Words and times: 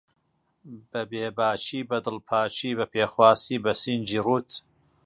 بەبێ 0.91 1.25
باکی، 1.37 1.87
بەدڵپاکی، 1.89 2.77
بەپێخواسی 2.79 3.61
بەسینگی 3.63 4.23
ڕووت 4.25 4.49